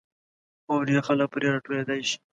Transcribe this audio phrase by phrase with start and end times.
[0.69, 2.17] او ډېر خلک پرې را ټولېدای شي.